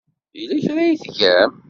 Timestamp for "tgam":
1.03-1.51